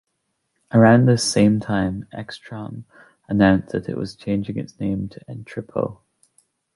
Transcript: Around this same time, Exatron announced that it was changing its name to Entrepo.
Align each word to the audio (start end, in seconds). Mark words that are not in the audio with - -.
Around 0.73 1.05
this 1.05 1.23
same 1.23 1.59
time, 1.59 2.07
Exatron 2.11 2.85
announced 3.29 3.69
that 3.73 3.87
it 3.87 3.97
was 3.97 4.15
changing 4.15 4.57
its 4.57 4.79
name 4.79 5.07
to 5.09 5.23
Entrepo. 5.29 6.01